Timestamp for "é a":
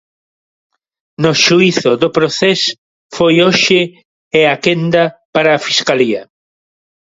4.41-4.55